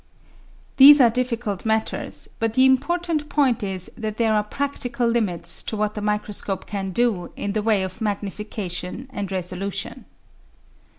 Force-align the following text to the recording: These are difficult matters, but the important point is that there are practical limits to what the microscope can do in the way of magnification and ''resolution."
These 0.77 0.99
are 0.99 1.11
difficult 1.11 1.63
matters, 1.63 2.27
but 2.39 2.55
the 2.55 2.65
important 2.65 3.29
point 3.29 3.61
is 3.61 3.91
that 3.95 4.17
there 4.17 4.33
are 4.33 4.43
practical 4.43 5.07
limits 5.07 5.61
to 5.61 5.77
what 5.77 5.93
the 5.93 6.01
microscope 6.01 6.65
can 6.65 6.89
do 6.89 7.31
in 7.35 7.53
the 7.53 7.61
way 7.61 7.83
of 7.83 8.01
magnification 8.01 9.05
and 9.13 9.29
''resolution." 9.29 10.05